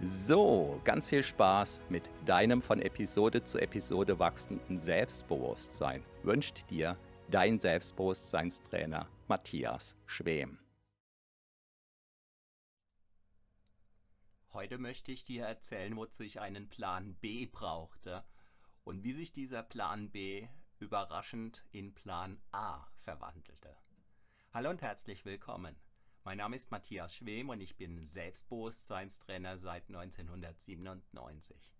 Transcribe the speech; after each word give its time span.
So, 0.00 0.80
ganz 0.84 1.08
viel 1.08 1.24
Spaß 1.24 1.80
mit 1.88 2.08
deinem 2.24 2.62
von 2.62 2.80
Episode 2.80 3.42
zu 3.42 3.58
Episode 3.58 4.20
wachsenden 4.20 4.78
Selbstbewusstsein 4.78 6.04
wünscht 6.22 6.70
dir 6.70 6.96
dein 7.28 7.58
Selbstbewusstseinstrainer 7.58 9.08
Matthias 9.26 9.96
Schwem. 10.06 10.60
Heute 14.52 14.78
möchte 14.78 15.10
ich 15.10 15.24
dir 15.24 15.44
erzählen, 15.46 15.96
wozu 15.96 16.22
ich 16.22 16.38
einen 16.38 16.68
Plan 16.68 17.16
B 17.16 17.46
brauchte 17.46 18.24
und 18.84 19.02
wie 19.02 19.12
sich 19.12 19.32
dieser 19.32 19.64
Plan 19.64 20.10
B 20.12 20.46
überraschend 20.78 21.64
in 21.72 21.92
Plan 21.92 22.40
A 22.52 22.86
verwandelte. 23.00 23.76
Hallo 24.54 24.70
und 24.70 24.80
herzlich 24.80 25.24
willkommen. 25.24 25.74
Mein 26.28 26.36
Name 26.36 26.56
ist 26.56 26.70
Matthias 26.70 27.14
Schwem 27.14 27.48
und 27.48 27.62
ich 27.62 27.78
bin 27.78 28.04
Selbstbewusstseinstrainer 28.04 29.56
seit 29.56 29.88
1997. 29.88 31.72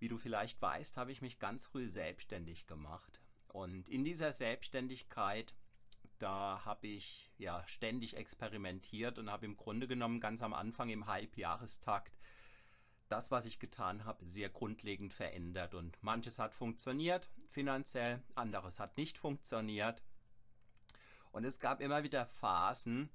Wie 0.00 0.08
du 0.08 0.18
vielleicht 0.18 0.60
weißt, 0.60 0.96
habe 0.96 1.12
ich 1.12 1.22
mich 1.22 1.38
ganz 1.38 1.64
früh 1.64 1.88
selbstständig 1.88 2.66
gemacht. 2.66 3.20
Und 3.46 3.88
in 3.88 4.04
dieser 4.04 4.32
Selbstständigkeit, 4.32 5.54
da 6.18 6.64
habe 6.64 6.88
ich 6.88 7.30
ja 7.38 7.62
ständig 7.68 8.16
experimentiert 8.16 9.20
und 9.20 9.30
habe 9.30 9.46
im 9.46 9.56
Grunde 9.56 9.86
genommen 9.86 10.18
ganz 10.18 10.42
am 10.42 10.52
Anfang 10.52 10.88
im 10.88 11.06
Halbjahrestakt 11.06 12.18
das, 13.06 13.30
was 13.30 13.44
ich 13.44 13.60
getan 13.60 14.04
habe, 14.04 14.26
sehr 14.26 14.48
grundlegend 14.48 15.14
verändert. 15.14 15.74
Und 15.74 15.96
manches 16.02 16.40
hat 16.40 16.56
funktioniert 16.56 17.30
finanziell, 17.50 18.20
anderes 18.34 18.80
hat 18.80 18.96
nicht 18.96 19.16
funktioniert. 19.16 20.02
Und 21.30 21.44
es 21.44 21.60
gab 21.60 21.80
immer 21.80 22.02
wieder 22.02 22.26
Phasen, 22.26 23.10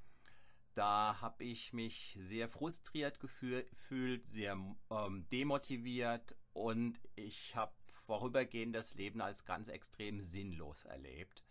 da 0.74 1.19
habe 1.22 1.44
ich 1.44 1.74
mich 1.74 2.18
sehr 2.19 2.47
frustriert 2.47 3.19
gefühlt, 3.19 4.30
sehr 4.30 4.57
ähm, 4.90 5.28
demotiviert 5.31 6.35
und 6.53 7.00
ich 7.16 7.56
habe 7.56 7.74
vorübergehend 7.88 8.75
das 8.75 8.96
Leben 8.96 9.22
als 9.22 9.46
ganz 9.46 9.68
extrem 9.68 10.19
sinnlos 10.19 10.85
erlebt. 10.85 11.44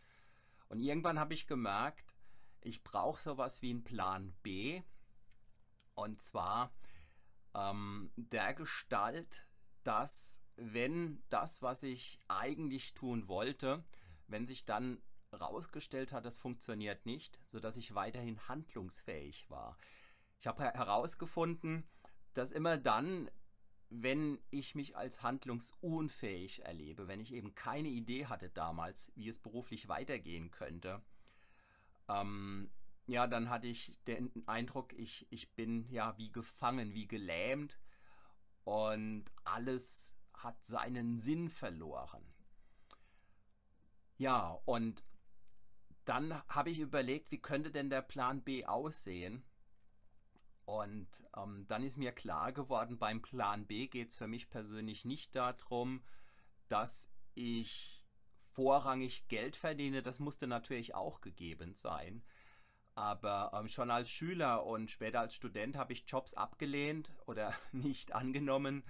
Und 0.68 0.80
irgendwann 0.80 1.18
habe 1.18 1.34
ich 1.34 1.46
gemerkt, 1.46 2.14
ich 2.60 2.82
brauche 2.82 3.22
sowas 3.22 3.62
wie 3.62 3.70
einen 3.70 3.84
Plan 3.84 4.34
B. 4.42 4.82
Und 5.94 6.20
zwar 6.20 6.72
ähm, 7.54 8.10
der 8.16 8.54
Gestalt, 8.54 9.46
dass 9.84 10.40
wenn 10.56 11.22
das, 11.28 11.62
was 11.62 11.82
ich 11.82 12.20
eigentlich 12.28 12.94
tun 12.94 13.28
wollte, 13.28 13.84
wenn 14.26 14.46
sich 14.46 14.64
dann 14.64 15.00
rausgestellt 15.32 16.12
hat, 16.12 16.24
das 16.24 16.36
funktioniert 16.36 17.06
nicht, 17.06 17.40
sodass 17.44 17.76
ich 17.76 17.94
weiterhin 17.94 18.48
handlungsfähig 18.48 19.48
war. 19.50 19.76
Ich 20.40 20.46
habe 20.46 20.62
herausgefunden, 20.62 21.84
dass 22.34 22.50
immer 22.50 22.76
dann, 22.76 23.30
wenn 23.90 24.38
ich 24.50 24.74
mich 24.74 24.96
als 24.96 25.22
handlungsunfähig 25.22 26.64
erlebe, 26.64 27.08
wenn 27.08 27.20
ich 27.20 27.32
eben 27.32 27.54
keine 27.54 27.88
Idee 27.88 28.26
hatte 28.26 28.48
damals, 28.50 29.12
wie 29.14 29.28
es 29.28 29.38
beruflich 29.38 29.88
weitergehen 29.88 30.50
könnte, 30.50 31.02
ähm, 32.08 32.70
ja, 33.06 33.26
dann 33.26 33.48
hatte 33.48 33.66
ich 33.66 33.98
den 34.06 34.30
Eindruck, 34.46 34.92
ich, 34.92 35.26
ich 35.30 35.54
bin 35.54 35.88
ja 35.90 36.16
wie 36.18 36.30
gefangen, 36.30 36.92
wie 36.92 37.08
gelähmt 37.08 37.78
und 38.64 39.24
alles 39.44 40.14
hat 40.34 40.64
seinen 40.64 41.18
Sinn 41.18 41.48
verloren. 41.48 42.22
Ja, 44.18 44.58
und 44.66 45.02
dann 46.08 46.42
habe 46.48 46.70
ich 46.70 46.78
überlegt, 46.78 47.30
wie 47.30 47.38
könnte 47.38 47.70
denn 47.70 47.90
der 47.90 48.02
Plan 48.02 48.42
B 48.42 48.64
aussehen? 48.64 49.44
Und 50.64 51.08
ähm, 51.36 51.66
dann 51.68 51.82
ist 51.82 51.96
mir 51.98 52.12
klar 52.12 52.52
geworden, 52.52 52.98
beim 52.98 53.22
Plan 53.22 53.66
B 53.66 53.88
geht 53.88 54.08
es 54.08 54.16
für 54.16 54.26
mich 54.26 54.48
persönlich 54.48 55.04
nicht 55.04 55.34
darum, 55.34 56.02
dass 56.68 57.10
ich 57.34 58.04
vorrangig 58.36 59.28
Geld 59.28 59.56
verdiene. 59.56 60.02
Das 60.02 60.18
musste 60.18 60.46
natürlich 60.46 60.94
auch 60.94 61.20
gegeben 61.20 61.74
sein. 61.74 62.22
Aber 62.94 63.52
ähm, 63.54 63.68
schon 63.68 63.90
als 63.90 64.10
Schüler 64.10 64.66
und 64.66 64.90
später 64.90 65.20
als 65.20 65.34
Student 65.34 65.76
habe 65.76 65.92
ich 65.92 66.04
Jobs 66.06 66.34
abgelehnt 66.34 67.12
oder 67.26 67.54
nicht 67.72 68.14
angenommen, 68.14 68.82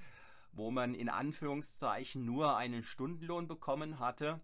wo 0.52 0.70
man 0.70 0.94
in 0.94 1.08
Anführungszeichen 1.08 2.24
nur 2.24 2.56
einen 2.56 2.82
Stundenlohn 2.82 3.48
bekommen 3.48 3.98
hatte 3.98 4.40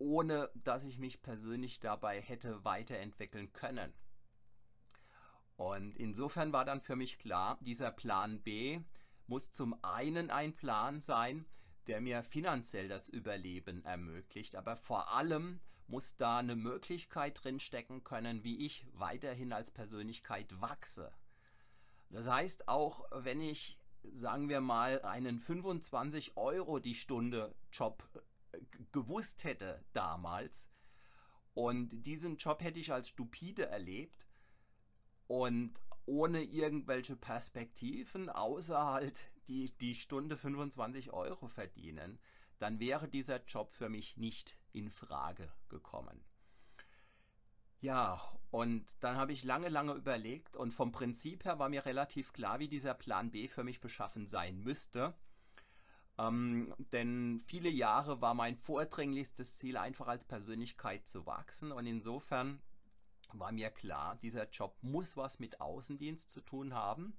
ohne 0.00 0.50
dass 0.54 0.84
ich 0.84 0.98
mich 0.98 1.22
persönlich 1.22 1.78
dabei 1.78 2.20
hätte 2.20 2.64
weiterentwickeln 2.64 3.52
können. 3.52 3.92
Und 5.56 5.96
insofern 5.96 6.52
war 6.52 6.64
dann 6.64 6.80
für 6.80 6.96
mich 6.96 7.18
klar, 7.18 7.58
dieser 7.60 7.92
Plan 7.92 8.40
B 8.42 8.80
muss 9.26 9.52
zum 9.52 9.76
einen 9.84 10.30
ein 10.30 10.56
Plan 10.56 11.02
sein, 11.02 11.44
der 11.86 12.00
mir 12.00 12.22
finanziell 12.22 12.88
das 12.88 13.08
Überleben 13.08 13.84
ermöglicht, 13.84 14.56
aber 14.56 14.74
vor 14.74 15.12
allem 15.12 15.60
muss 15.86 16.16
da 16.16 16.38
eine 16.38 16.56
Möglichkeit 16.56 17.44
drin 17.44 17.60
stecken 17.60 18.02
können, 18.02 18.42
wie 18.42 18.64
ich 18.64 18.86
weiterhin 18.92 19.52
als 19.52 19.70
Persönlichkeit 19.70 20.60
wachse. 20.60 21.12
Das 22.08 22.26
heißt, 22.26 22.68
auch 22.68 23.04
wenn 23.12 23.40
ich, 23.40 23.78
sagen 24.12 24.48
wir 24.48 24.60
mal, 24.60 25.02
einen 25.02 25.38
25 25.38 26.36
Euro 26.36 26.78
die 26.78 26.94
Stunde 26.94 27.54
Job 27.70 28.08
gewusst 28.92 29.44
hätte 29.44 29.84
damals. 29.92 30.68
Und 31.54 32.06
diesen 32.06 32.36
Job 32.36 32.62
hätte 32.62 32.80
ich 32.80 32.92
als 32.92 33.08
stupide 33.08 33.66
erlebt 33.66 34.26
und 35.26 35.74
ohne 36.06 36.42
irgendwelche 36.42 37.16
Perspektiven, 37.16 38.28
außer 38.28 38.84
halt 38.84 39.30
die, 39.48 39.76
die 39.78 39.94
Stunde 39.94 40.36
25 40.36 41.12
Euro 41.12 41.48
verdienen, 41.48 42.18
dann 42.58 42.78
wäre 42.78 43.08
dieser 43.08 43.44
Job 43.44 43.72
für 43.72 43.88
mich 43.88 44.16
nicht 44.16 44.56
in 44.72 44.90
Frage 44.90 45.52
gekommen. 45.68 46.24
Ja, 47.80 48.20
und 48.50 48.84
dann 49.00 49.16
habe 49.16 49.32
ich 49.32 49.42
lange, 49.42 49.70
lange 49.70 49.94
überlegt 49.94 50.56
und 50.56 50.72
vom 50.72 50.92
Prinzip 50.92 51.44
her 51.44 51.58
war 51.58 51.68
mir 51.68 51.86
relativ 51.86 52.32
klar, 52.32 52.58
wie 52.58 52.68
dieser 52.68 52.92
Plan 52.92 53.30
B 53.30 53.48
für 53.48 53.64
mich 53.64 53.80
beschaffen 53.80 54.26
sein 54.26 54.60
müsste. 54.60 55.14
Ähm, 56.20 56.74
denn 56.92 57.40
viele 57.46 57.70
Jahre 57.70 58.20
war 58.20 58.34
mein 58.34 58.56
vordringlichstes 58.56 59.56
Ziel 59.56 59.76
einfach 59.76 60.06
als 60.06 60.24
Persönlichkeit 60.24 61.08
zu 61.08 61.24
wachsen 61.24 61.72
und 61.72 61.86
insofern 61.86 62.60
war 63.32 63.52
mir 63.52 63.70
klar, 63.70 64.16
dieser 64.16 64.48
Job 64.50 64.76
muss 64.82 65.16
was 65.16 65.38
mit 65.38 65.60
Außendienst 65.60 66.30
zu 66.30 66.40
tun 66.42 66.74
haben. 66.74 67.16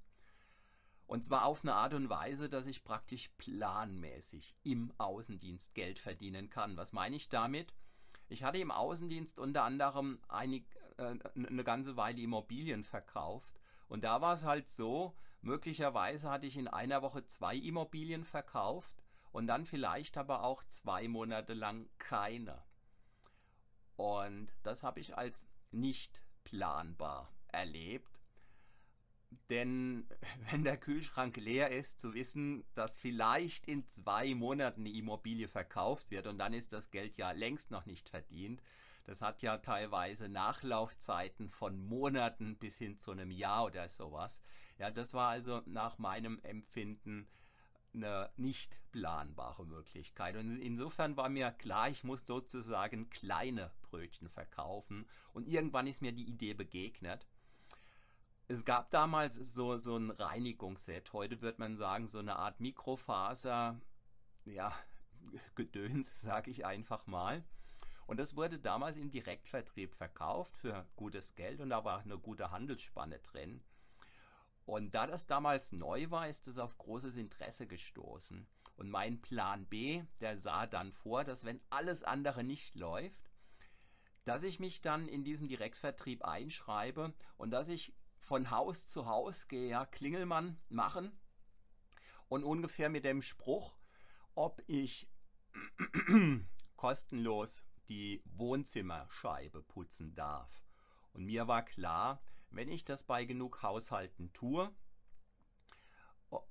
Und 1.08 1.26
zwar 1.26 1.46
auf 1.46 1.64
eine 1.64 1.74
Art 1.74 1.94
und 1.94 2.10
Weise, 2.10 2.48
dass 2.48 2.68
ich 2.68 2.84
praktisch 2.84 3.30
planmäßig 3.38 4.56
im 4.64 4.94
Außendienst 4.98 5.74
Geld 5.74 6.00
verdienen 6.00 6.50
kann. 6.50 6.78
Was 6.78 6.94
meine 6.94 7.16
ich 7.16 7.28
damit? 7.28 7.74
Ich 8.30 8.44
hatte 8.44 8.60
im 8.60 8.72
Außendienst 8.72 9.40
unter 9.40 9.64
anderem 9.64 10.20
einig, 10.28 10.66
äh, 10.98 11.16
eine 11.36 11.64
ganze 11.64 11.98
Weile 11.98 12.22
Immobilien 12.22 12.84
verkauft. 12.84 13.60
Und 13.88 14.04
da 14.04 14.22
war 14.22 14.36
es 14.36 14.46
halt 14.46 14.70
so, 14.70 15.16
Möglicherweise 15.42 16.30
hatte 16.30 16.46
ich 16.46 16.58
in 16.58 16.68
einer 16.68 17.02
Woche 17.02 17.26
zwei 17.26 17.56
Immobilien 17.56 18.24
verkauft 18.24 18.94
und 19.32 19.48
dann 19.48 19.66
vielleicht 19.66 20.18
aber 20.18 20.44
auch 20.44 20.64
zwei 20.66 21.08
Monate 21.08 21.54
lang 21.54 21.90
keine. 21.98 22.64
Und 23.96 24.50
das 24.64 24.84
habe 24.84 25.00
ich 25.00 25.18
als 25.18 25.46
nicht 25.72 26.24
planbar 26.44 27.32
erlebt. 27.48 28.22
Denn 29.50 30.08
wenn 30.52 30.64
der 30.64 30.78
Kühlschrank 30.78 31.38
leer 31.38 31.72
ist, 31.72 32.00
zu 32.00 32.14
wissen, 32.14 32.64
dass 32.76 32.98
vielleicht 32.98 33.68
in 33.68 33.88
zwei 33.88 34.36
Monaten 34.36 34.86
die 34.86 35.00
Immobilie 35.00 35.48
verkauft 35.48 36.12
wird 36.12 36.28
und 36.28 36.38
dann 36.38 36.54
ist 36.54 36.74
das 36.74 36.92
Geld 36.92 37.18
ja 37.18 37.32
längst 37.32 37.72
noch 37.72 37.86
nicht 37.86 38.10
verdient. 38.10 38.62
Das 39.06 39.22
hat 39.22 39.42
ja 39.42 39.58
teilweise 39.58 40.30
Nachlaufzeiten 40.30 41.50
von 41.50 41.80
Monaten 41.80 42.58
bis 42.58 42.78
hin 42.78 42.98
zu 42.98 43.12
einem 43.12 43.32
Jahr 43.32 43.66
oder 43.66 43.90
sowas. 43.90 44.42
Ja, 44.82 44.90
das 44.90 45.14
war 45.14 45.30
also 45.30 45.62
nach 45.68 46.00
meinem 46.00 46.40
Empfinden 46.42 47.28
eine 47.94 48.32
nicht 48.36 48.82
planbare 48.92 49.64
Möglichkeit. 49.64 50.36
Und 50.36 50.60
insofern 50.60 51.16
war 51.18 51.30
mir 51.30 51.52
klar, 51.52 51.90
ich 51.90 52.04
muss 52.04 52.26
sozusagen 52.26 53.08
kleine 53.12 53.70
Brötchen 53.84 54.28
verkaufen. 54.28 55.06
Und 55.34 55.48
irgendwann 55.48 55.86
ist 55.86 56.02
mir 56.02 56.14
die 56.14 56.28
Idee 56.28 56.56
begegnet. 56.56 57.28
Es 58.48 58.66
gab 58.66 58.90
damals 58.90 59.36
so, 59.36 59.78
so 59.78 59.98
ein 59.98 60.10
Reinigungsset. 60.10 61.14
Heute 61.14 61.44
wird 61.44 61.60
man 61.60 61.76
sagen, 61.76 62.08
so 62.08 62.18
eine 62.18 62.38
Art 62.38 62.60
Mikrofaser, 62.60 63.80
ja, 64.46 64.74
Gedöns, 65.54 66.20
sage 66.20 66.50
ich 66.50 66.66
einfach 66.66 67.06
mal. 67.06 67.44
Und 68.08 68.18
das 68.18 68.36
wurde 68.36 68.58
damals 68.58 68.98
im 68.98 69.12
Direktvertrieb 69.12 69.94
verkauft 69.94 70.58
für 70.58 70.88
gutes 70.96 71.36
Geld 71.36 71.62
und 71.62 71.70
da 71.70 71.86
war 71.86 72.00
eine 72.00 72.18
gute 72.18 72.50
Handelsspanne 72.50 73.20
drin. 73.20 73.62
Und 74.66 74.94
da 74.96 75.08
das 75.08 75.26
damals 75.26 75.72
neu 75.72 76.10
war, 76.12 76.28
ist 76.28 76.48
es 76.48 76.58
auf 76.58 76.78
großes 76.78 77.18
Interesse 77.18 77.68
gestoßen. 77.68 78.48
Und 78.78 78.90
mein 78.90 79.22
Plan 79.22 79.66
B, 79.66 80.04
der 80.20 80.38
sah 80.38 80.66
dann 80.66 80.92
vor, 80.92 81.24
dass 81.24 81.46
wenn 81.46 81.62
alles 81.70 82.04
andere 82.04 82.44
nicht 82.44 82.76
läuft, 82.76 83.32
dass 84.24 84.44
ich 84.44 84.60
mich 84.60 84.82
dann 84.82 85.08
in 85.08 85.24
diesem 85.24 85.48
Direktvertrieb 85.48 86.24
einschreibe 86.24 87.14
und 87.38 87.52
dass 87.52 87.68
ich 87.68 87.94
von 88.20 88.52
Haus 88.52 88.88
zu 88.88 89.08
Haus 89.08 89.48
gehe, 89.48 89.70
ja, 89.70 89.86
Klingelmann 89.86 90.60
machen 90.70 91.12
und 92.28 92.44
ungefähr 92.44 92.90
mit 92.90 93.04
dem 93.04 93.22
Spruch, 93.22 93.76
ob 94.36 94.62
ich 94.68 95.10
kostenlos 96.76 97.66
die 97.90 98.24
Wohnzimmerscheibe 98.26 99.64
putzen 99.64 100.16
darf. 100.16 100.64
Und 101.14 101.26
mir 101.26 101.48
war 101.48 101.66
klar, 101.66 102.22
wenn 102.52 102.72
ich 102.72 102.86
das 102.86 103.04
bei 103.04 103.26
genug 103.26 103.64
Haushalten 103.64 104.32
tue, 104.34 104.72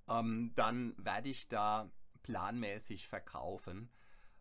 ähm, 0.09 0.53
dann 0.57 0.95
werde 0.99 1.29
ich 1.29 1.49
da 1.49 1.91
planmäßig 2.23 3.07
verkaufen. 3.07 3.91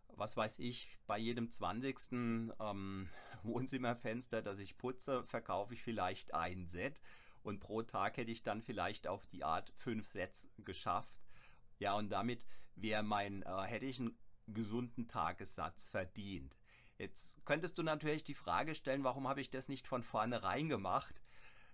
Was 0.08 0.36
weiß 0.36 0.58
ich, 0.58 0.98
bei 1.06 1.18
jedem 1.18 1.50
20. 1.50 2.12
Ähm, 2.12 3.08
Wohnzimmerfenster, 3.42 4.42
das 4.42 4.58
ich 4.58 4.76
putze, 4.76 5.24
verkaufe 5.24 5.74
ich 5.74 5.82
vielleicht 5.82 6.34
ein 6.34 6.66
Set 6.66 7.00
und 7.42 7.60
pro 7.60 7.82
Tag 7.82 8.16
hätte 8.18 8.30
ich 8.30 8.42
dann 8.42 8.60
vielleicht 8.60 9.06
auf 9.06 9.26
die 9.26 9.44
Art 9.44 9.72
fünf 9.74 10.06
Sets 10.08 10.46
geschafft. 10.58 11.14
Ja, 11.78 11.94
und 11.94 12.10
damit 12.10 12.44
wäre 12.74 13.02
mein, 13.02 13.42
äh, 13.42 13.62
hätte 13.62 13.86
ich 13.86 13.98
einen 13.98 14.18
gesunden 14.46 15.08
Tagessatz 15.08 15.88
verdient. 15.88 16.56
Jetzt 16.98 17.42
könntest 17.46 17.78
du 17.78 17.82
natürlich 17.82 18.24
die 18.24 18.34
Frage 18.34 18.74
stellen, 18.74 19.04
warum 19.04 19.26
habe 19.26 19.40
ich 19.40 19.48
das 19.48 19.68
nicht 19.68 19.86
von 19.86 20.02
vornherein 20.02 20.68
gemacht? 20.68 21.19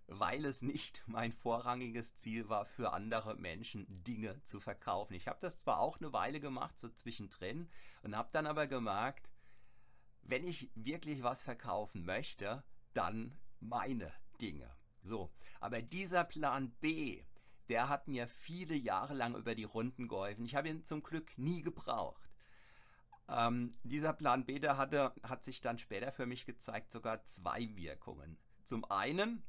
Weil 0.08 0.44
es 0.44 0.62
nicht 0.62 1.02
mein 1.06 1.32
vorrangiges 1.32 2.14
Ziel 2.14 2.48
war, 2.48 2.64
für 2.64 2.92
andere 2.92 3.34
Menschen 3.36 3.86
Dinge 4.04 4.40
zu 4.44 4.60
verkaufen. 4.60 5.14
Ich 5.14 5.26
habe 5.26 5.38
das 5.40 5.58
zwar 5.58 5.80
auch 5.80 5.98
eine 5.98 6.12
Weile 6.12 6.40
gemacht, 6.40 6.78
so 6.78 6.88
zwischendrin, 6.88 7.68
und 8.02 8.16
habe 8.16 8.28
dann 8.32 8.46
aber 8.46 8.66
gemerkt, 8.66 9.28
wenn 10.22 10.46
ich 10.46 10.70
wirklich 10.74 11.22
was 11.22 11.42
verkaufen 11.42 12.04
möchte, 12.04 12.62
dann 12.94 13.36
meine 13.60 14.12
Dinge. 14.40 14.70
So, 15.00 15.32
aber 15.60 15.82
dieser 15.82 16.24
Plan 16.24 16.70
B, 16.80 17.24
der 17.68 17.88
hat 17.88 18.08
mir 18.08 18.26
viele 18.26 18.74
Jahre 18.74 19.14
lang 19.14 19.34
über 19.34 19.54
die 19.54 19.64
Runden 19.64 20.08
geholfen. 20.08 20.44
Ich 20.44 20.54
habe 20.54 20.68
ihn 20.68 20.84
zum 20.84 21.02
Glück 21.02 21.36
nie 21.36 21.62
gebraucht. 21.62 22.28
Ähm, 23.28 23.76
dieser 23.82 24.12
Plan 24.12 24.44
B, 24.44 24.58
der 24.58 24.76
hatte, 24.76 25.12
hat 25.22 25.42
sich 25.42 25.60
dann 25.60 25.78
später 25.78 26.12
für 26.12 26.26
mich 26.26 26.46
gezeigt, 26.46 26.92
sogar 26.92 27.24
zwei 27.24 27.74
Wirkungen. 27.76 28.38
Zum 28.64 28.84
einen, 28.84 29.42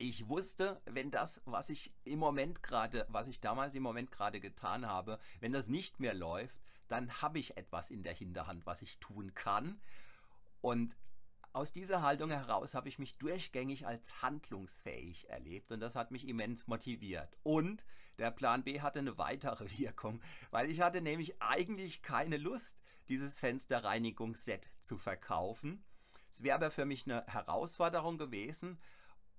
ich 0.00 0.30
wusste, 0.30 0.80
wenn 0.86 1.10
das, 1.10 1.42
was 1.44 1.68
ich 1.68 1.92
im 2.04 2.18
Moment 2.18 2.62
gerade, 2.62 3.04
was 3.10 3.28
ich 3.28 3.40
damals 3.40 3.74
im 3.74 3.82
Moment 3.82 4.10
gerade 4.10 4.40
getan 4.40 4.86
habe, 4.86 5.18
wenn 5.40 5.52
das 5.52 5.68
nicht 5.68 6.00
mehr 6.00 6.14
läuft, 6.14 6.58
dann 6.88 7.20
habe 7.20 7.38
ich 7.38 7.58
etwas 7.58 7.90
in 7.90 8.02
der 8.02 8.14
Hinterhand, 8.14 8.64
was 8.64 8.80
ich 8.80 8.98
tun 8.98 9.34
kann. 9.34 9.78
Und 10.62 10.96
aus 11.52 11.72
dieser 11.72 12.00
Haltung 12.00 12.30
heraus 12.30 12.74
habe 12.74 12.88
ich 12.88 12.98
mich 12.98 13.18
durchgängig 13.18 13.86
als 13.86 14.22
handlungsfähig 14.22 15.28
erlebt 15.28 15.70
und 15.70 15.80
das 15.80 15.96
hat 15.96 16.12
mich 16.12 16.26
immens 16.26 16.66
motiviert. 16.66 17.36
Und 17.42 17.84
der 18.18 18.30
Plan 18.30 18.64
B 18.64 18.80
hatte 18.80 19.00
eine 19.00 19.18
weitere 19.18 19.66
Wirkung, 19.78 20.22
weil 20.50 20.70
ich 20.70 20.80
hatte 20.80 21.02
nämlich 21.02 21.42
eigentlich 21.42 22.00
keine 22.00 22.38
Lust, 22.38 22.80
dieses 23.10 23.36
Fensterreinigungsset 23.36 24.70
zu 24.80 24.96
verkaufen. 24.96 25.84
Es 26.30 26.42
wäre 26.42 26.54
aber 26.54 26.70
für 26.70 26.86
mich 26.86 27.04
eine 27.04 27.22
Herausforderung 27.26 28.16
gewesen 28.16 28.78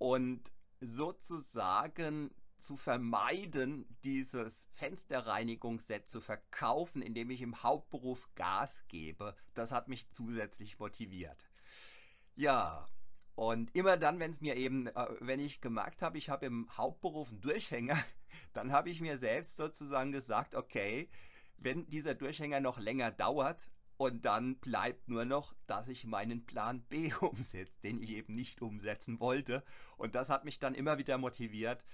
und 0.01 0.41
sozusagen 0.79 2.31
zu 2.57 2.75
vermeiden, 2.75 3.85
dieses 4.03 4.67
Fensterreinigungsset 4.71 6.09
zu 6.09 6.21
verkaufen, 6.21 7.03
indem 7.03 7.29
ich 7.29 7.43
im 7.43 7.61
Hauptberuf 7.61 8.27
Gas 8.33 8.81
gebe, 8.87 9.35
das 9.53 9.71
hat 9.71 9.89
mich 9.89 10.09
zusätzlich 10.09 10.79
motiviert. 10.79 11.47
Ja, 12.35 12.87
und 13.35 13.75
immer 13.75 13.95
dann, 13.95 14.19
wenn 14.19 14.31
es 14.31 14.41
mir 14.41 14.55
eben, 14.55 14.87
äh, 14.87 15.07
wenn 15.19 15.39
ich 15.39 15.61
gemerkt 15.61 16.01
habe, 16.01 16.17
ich 16.17 16.29
habe 16.29 16.47
im 16.47 16.67
Hauptberuf 16.75 17.29
einen 17.29 17.41
Durchhänger, 17.41 18.03
dann 18.53 18.71
habe 18.71 18.89
ich 18.89 19.01
mir 19.01 19.19
selbst 19.19 19.55
sozusagen 19.55 20.11
gesagt, 20.11 20.55
okay, 20.55 21.11
wenn 21.57 21.85
dieser 21.91 22.15
Durchhänger 22.15 22.59
noch 22.59 22.79
länger 22.79 23.11
dauert, 23.11 23.69
und 24.01 24.25
dann 24.25 24.55
bleibt 24.55 25.09
nur 25.09 25.25
noch, 25.25 25.53
dass 25.67 25.87
ich 25.87 26.05
meinen 26.05 26.43
Plan 26.47 26.81
B 26.81 27.13
umsetze, 27.21 27.79
den 27.83 28.01
ich 28.01 28.09
eben 28.09 28.33
nicht 28.33 28.59
umsetzen 28.59 29.19
wollte. 29.19 29.63
Und 29.95 30.15
das 30.15 30.31
hat 30.31 30.43
mich 30.43 30.57
dann 30.57 30.73
immer 30.73 30.97
wieder 30.97 31.19
motiviert, 31.19 31.85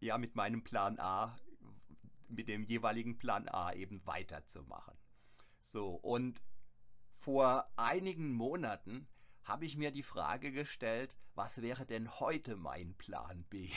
ja, 0.00 0.18
mit 0.18 0.34
meinem 0.34 0.64
Plan 0.64 0.98
A, 0.98 1.38
mit 2.26 2.48
dem 2.48 2.64
jeweiligen 2.64 3.20
Plan 3.20 3.48
A 3.48 3.72
eben 3.72 4.04
weiterzumachen. 4.04 4.98
So, 5.60 5.90
und 5.90 6.42
vor 7.12 7.66
einigen 7.76 8.32
Monaten 8.32 9.06
habe 9.44 9.64
ich 9.64 9.76
mir 9.76 9.92
die 9.92 10.02
Frage 10.02 10.50
gestellt, 10.50 11.14
was 11.36 11.62
wäre 11.62 11.86
denn 11.86 12.10
heute 12.18 12.56
mein 12.56 12.94
Plan 12.94 13.44
B? 13.44 13.70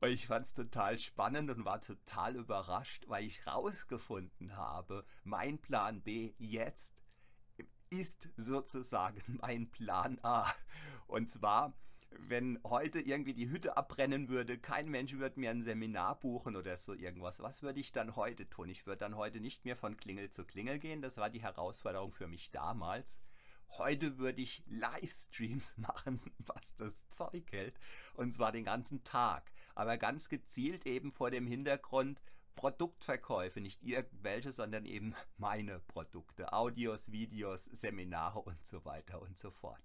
Und 0.00 0.10
ich 0.10 0.26
fand 0.26 0.46
es 0.46 0.54
total 0.54 0.98
spannend 0.98 1.50
und 1.50 1.66
war 1.66 1.82
total 1.82 2.36
überrascht, 2.36 3.04
weil 3.08 3.24
ich 3.24 3.46
rausgefunden 3.46 4.56
habe, 4.56 5.04
mein 5.24 5.58
Plan 5.58 6.00
B 6.00 6.32
jetzt 6.38 6.94
ist 7.90 8.28
sozusagen 8.36 9.22
mein 9.42 9.70
Plan 9.70 10.18
A. 10.22 10.46
Und 11.06 11.30
zwar, 11.30 11.74
wenn 12.18 12.58
heute 12.64 12.98
irgendwie 13.00 13.34
die 13.34 13.50
Hütte 13.50 13.76
abbrennen 13.76 14.30
würde, 14.30 14.58
kein 14.58 14.88
Mensch 14.88 15.12
würde 15.14 15.38
mir 15.38 15.50
ein 15.50 15.62
Seminar 15.62 16.18
buchen 16.18 16.56
oder 16.56 16.78
so 16.78 16.94
irgendwas. 16.94 17.40
Was 17.40 17.62
würde 17.62 17.80
ich 17.80 17.92
dann 17.92 18.16
heute 18.16 18.48
tun? 18.48 18.70
Ich 18.70 18.86
würde 18.86 19.00
dann 19.00 19.16
heute 19.16 19.40
nicht 19.40 19.66
mehr 19.66 19.76
von 19.76 19.98
Klingel 19.98 20.30
zu 20.30 20.46
Klingel 20.46 20.78
gehen. 20.78 21.02
Das 21.02 21.18
war 21.18 21.28
die 21.28 21.42
Herausforderung 21.42 22.12
für 22.12 22.26
mich 22.26 22.50
damals. 22.50 23.20
Heute 23.78 24.18
würde 24.18 24.42
ich 24.42 24.62
Livestreams 24.66 25.74
machen, 25.78 26.20
was 26.38 26.74
das 26.74 26.94
Zeug 27.10 27.50
hält. 27.52 27.78
Und 28.14 28.32
zwar 28.32 28.52
den 28.52 28.64
ganzen 28.64 29.04
Tag. 29.04 29.50
Aber 29.74 29.96
ganz 29.96 30.28
gezielt 30.28 30.86
eben 30.86 31.12
vor 31.12 31.30
dem 31.30 31.46
Hintergrund 31.46 32.20
Produktverkäufe, 32.56 33.60
nicht 33.60 33.82
irgendwelche, 33.82 34.52
sondern 34.52 34.84
eben 34.84 35.14
meine 35.38 35.80
Produkte. 35.80 36.52
Audios, 36.52 37.10
Videos, 37.10 37.64
Seminare 37.66 38.40
und 38.40 38.66
so 38.66 38.84
weiter 38.84 39.22
und 39.22 39.38
so 39.38 39.50
fort. 39.50 39.80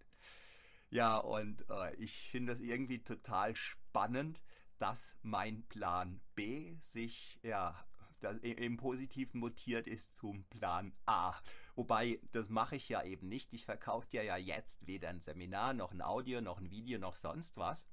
Ja, 0.90 1.18
und 1.18 1.66
äh, 1.70 1.96
ich 1.96 2.30
finde 2.30 2.54
es 2.54 2.60
irgendwie 2.60 3.04
total 3.04 3.56
spannend, 3.56 4.42
dass 4.78 5.16
mein 5.22 5.64
Plan 5.68 6.20
B 6.36 6.76
sich 6.82 7.40
ja 7.44 7.86
im 8.24 8.78
Positiven 8.78 9.40
mutiert 9.40 9.88
ist 9.88 10.16
zum 10.16 10.46
Plan 10.46 10.94
A. 11.06 11.34
Wobei, 11.76 12.20
das 12.32 12.50
mache 12.50 12.78
ich 12.78 12.90
ja 12.90 13.04
eben 13.04 13.28
nicht. 13.28 13.54
Ich 13.54 13.66
verkaufe 13.66 14.08
dir 14.08 14.24
ja 14.24 14.38
jetzt 14.38 14.88
weder 14.88 15.10
ein 15.10 15.22
Seminar, 15.22 15.74
noch 15.74 15.92
ein 15.92 16.02
Audio, 16.02 16.42
noch 16.42 16.60
ein 16.60 16.72
Video, 16.72 16.98
noch 17.00 17.16
sonst 17.16 17.58
was. 17.58 17.86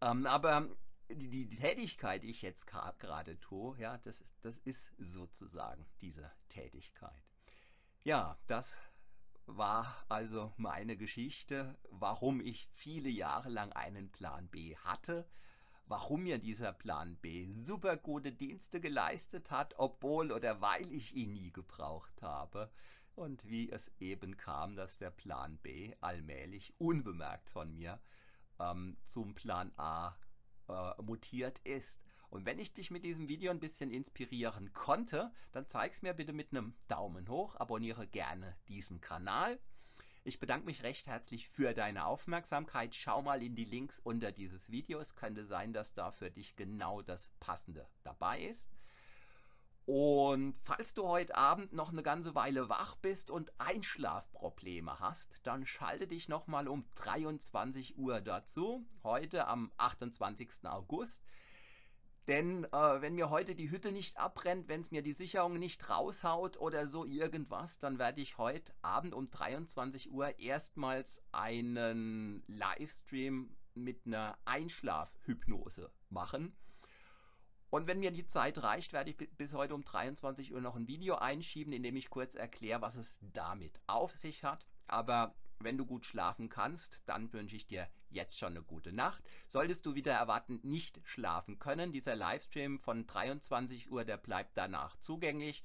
Ähm, 0.00 0.26
aber 0.26 0.68
die, 1.08 1.48
die, 1.48 1.56
Tätigkeit, 1.56 2.22
die 2.22 2.30
ich 2.30 2.42
jetzt 2.42 2.66
gerade 2.66 3.38
tue, 3.40 3.78
ja, 3.78 3.98
das, 3.98 4.22
das 4.42 4.58
ist 4.58 4.92
sozusagen 4.98 5.86
diese 6.00 6.30
Tätigkeit. 6.48 7.22
Ja, 8.04 8.38
das 8.46 8.76
war 9.46 10.04
also 10.08 10.52
meine 10.56 10.96
Geschichte, 10.96 11.76
warum 11.90 12.40
ich 12.40 12.68
viele 12.72 13.08
Jahre 13.08 13.48
lang 13.48 13.72
einen 13.72 14.10
Plan 14.12 14.48
B 14.48 14.76
hatte, 14.76 15.26
warum 15.88 16.22
mir 16.22 16.38
dieser 16.38 16.72
Plan 16.72 17.16
B 17.16 17.48
super 17.62 17.96
gute 17.96 18.32
Dienste 18.32 18.80
geleistet 18.80 19.50
hat, 19.50 19.74
obwohl 19.78 20.32
oder 20.32 20.60
weil 20.60 20.90
ich 20.92 21.14
ihn 21.14 21.32
nie 21.32 21.52
gebraucht 21.52 22.22
habe. 22.22 22.70
Und 23.14 23.44
wie 23.48 23.70
es 23.70 23.90
eben 23.98 24.36
kam, 24.36 24.76
dass 24.76 24.98
der 24.98 25.10
Plan 25.10 25.58
B 25.58 25.94
allmählich 26.00 26.72
unbemerkt 26.78 27.50
von 27.50 27.72
mir 27.72 28.00
ähm, 28.60 28.96
zum 29.04 29.34
Plan 29.34 29.72
A 29.76 30.16
äh, 30.68 31.02
mutiert 31.02 31.58
ist. 31.60 32.00
Und 32.30 32.44
wenn 32.44 32.58
ich 32.58 32.74
dich 32.74 32.90
mit 32.90 33.04
diesem 33.04 33.28
Video 33.28 33.50
ein 33.50 33.58
bisschen 33.58 33.90
inspirieren 33.90 34.72
konnte, 34.72 35.32
dann 35.52 35.66
zeig's 35.66 36.02
mir 36.02 36.12
bitte 36.12 36.32
mit 36.32 36.52
einem 36.52 36.74
Daumen 36.86 37.28
hoch, 37.28 37.56
abonniere 37.56 38.06
gerne 38.06 38.54
diesen 38.68 39.00
Kanal. 39.00 39.58
Ich 40.28 40.40
bedanke 40.40 40.66
mich 40.66 40.82
recht 40.82 41.06
herzlich 41.06 41.48
für 41.48 41.72
deine 41.72 42.04
Aufmerksamkeit. 42.04 42.94
Schau 42.94 43.22
mal 43.22 43.42
in 43.42 43.54
die 43.54 43.64
Links 43.64 43.98
unter 43.98 44.30
dieses 44.30 44.70
Video. 44.70 45.00
Es 45.00 45.16
könnte 45.16 45.46
sein, 45.46 45.72
dass 45.72 45.94
da 45.94 46.10
für 46.10 46.30
dich 46.30 46.54
genau 46.54 47.00
das 47.00 47.30
Passende 47.40 47.88
dabei 48.02 48.42
ist. 48.42 48.68
Und 49.86 50.54
falls 50.60 50.92
du 50.92 51.08
heute 51.08 51.34
Abend 51.34 51.72
noch 51.72 51.88
eine 51.88 52.02
ganze 52.02 52.34
Weile 52.34 52.68
wach 52.68 52.96
bist 52.96 53.30
und 53.30 53.50
Einschlafprobleme 53.58 55.00
hast, 55.00 55.40
dann 55.44 55.64
schalte 55.64 56.06
dich 56.06 56.28
nochmal 56.28 56.68
um 56.68 56.84
23 56.96 57.96
Uhr 57.96 58.20
dazu. 58.20 58.86
Heute 59.02 59.46
am 59.46 59.72
28. 59.78 60.50
August. 60.64 61.24
Denn 62.28 62.64
äh, 62.64 63.00
wenn 63.00 63.14
mir 63.14 63.30
heute 63.30 63.54
die 63.54 63.70
Hütte 63.70 63.90
nicht 63.90 64.18
abbrennt, 64.18 64.68
wenn 64.68 64.82
es 64.82 64.90
mir 64.90 65.00
die 65.00 65.14
Sicherung 65.14 65.58
nicht 65.58 65.88
raushaut 65.88 66.58
oder 66.58 66.86
so 66.86 67.06
irgendwas, 67.06 67.78
dann 67.78 67.98
werde 67.98 68.20
ich 68.20 68.36
heute 68.36 68.70
Abend 68.82 69.14
um 69.14 69.30
23 69.30 70.12
Uhr 70.12 70.38
erstmals 70.38 71.22
einen 71.32 72.44
Livestream 72.46 73.56
mit 73.72 74.04
einer 74.04 74.36
Einschlafhypnose 74.44 75.90
machen. 76.10 76.54
Und 77.70 77.86
wenn 77.86 78.00
mir 78.00 78.10
die 78.10 78.26
Zeit 78.26 78.62
reicht, 78.62 78.92
werde 78.92 79.10
ich 79.10 79.16
bis 79.16 79.54
heute 79.54 79.74
um 79.74 79.82
23 79.82 80.52
Uhr 80.52 80.60
noch 80.60 80.76
ein 80.76 80.86
Video 80.86 81.14
einschieben, 81.14 81.72
in 81.72 81.82
dem 81.82 81.96
ich 81.96 82.10
kurz 82.10 82.34
erkläre, 82.34 82.82
was 82.82 82.96
es 82.96 83.18
damit 83.32 83.80
auf 83.86 84.14
sich 84.18 84.44
hat. 84.44 84.66
Aber 84.86 85.34
wenn 85.60 85.78
du 85.78 85.86
gut 85.86 86.06
schlafen 86.06 86.48
kannst, 86.48 87.02
dann 87.06 87.32
wünsche 87.32 87.56
ich 87.56 87.66
dir 87.66 87.88
jetzt 88.10 88.38
schon 88.38 88.52
eine 88.52 88.62
gute 88.62 88.92
Nacht. 88.92 89.22
Solltest 89.46 89.86
du 89.86 89.94
wieder 89.94 90.12
erwarten 90.12 90.60
nicht 90.62 91.00
schlafen 91.04 91.58
können, 91.58 91.92
dieser 91.92 92.16
Livestream 92.16 92.78
von 92.78 93.06
23 93.06 93.90
Uhr, 93.90 94.04
der 94.04 94.16
bleibt 94.16 94.56
danach 94.56 94.96
zugänglich, 94.98 95.62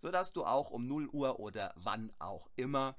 sodass 0.00 0.32
du 0.32 0.44
auch 0.44 0.70
um 0.70 0.86
0 0.86 1.08
Uhr 1.08 1.40
oder 1.40 1.72
wann 1.76 2.12
auch 2.18 2.50
immer 2.56 2.96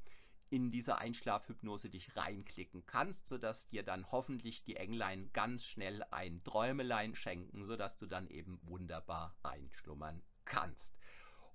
in 0.49 0.71
diese 0.71 0.97
Einschlafhypnose 0.99 1.89
dich 1.89 2.15
reinklicken 2.15 2.85
kannst, 2.85 3.27
sodass 3.27 3.67
dir 3.67 3.83
dann 3.83 4.11
hoffentlich 4.11 4.63
die 4.63 4.75
Englein 4.75 5.29
ganz 5.33 5.65
schnell 5.65 6.03
ein 6.11 6.43
Träumelein 6.43 7.15
schenken, 7.15 7.65
sodass 7.65 7.97
du 7.97 8.05
dann 8.05 8.27
eben 8.29 8.59
wunderbar 8.63 9.35
einschlummern 9.43 10.21
kannst. 10.45 10.95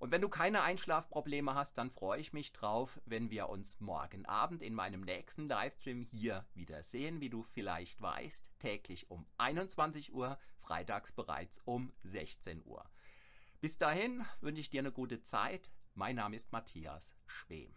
Und 0.00 0.12
wenn 0.12 0.22
du 0.22 0.30
keine 0.30 0.62
Einschlafprobleme 0.62 1.54
hast, 1.54 1.76
dann 1.76 1.90
freue 1.90 2.20
ich 2.20 2.32
mich 2.32 2.54
drauf, 2.54 2.98
wenn 3.04 3.30
wir 3.30 3.50
uns 3.50 3.80
morgen 3.80 4.24
Abend 4.24 4.62
in 4.62 4.74
meinem 4.74 5.02
nächsten 5.02 5.46
Livestream 5.46 6.00
hier 6.00 6.46
wieder 6.54 6.82
sehen, 6.82 7.20
wie 7.20 7.28
du 7.28 7.42
vielleicht 7.42 8.00
weißt, 8.00 8.46
täglich 8.60 9.10
um 9.10 9.26
21 9.36 10.14
Uhr, 10.14 10.38
freitags 10.62 11.12
bereits 11.12 11.60
um 11.66 11.92
16 12.04 12.64
Uhr. 12.64 12.82
Bis 13.60 13.76
dahin 13.76 14.24
wünsche 14.40 14.62
ich 14.62 14.70
dir 14.70 14.80
eine 14.80 14.90
gute 14.90 15.20
Zeit. 15.20 15.70
Mein 15.92 16.16
Name 16.16 16.36
ist 16.36 16.50
Matthias 16.50 17.14
Schwem. 17.26 17.76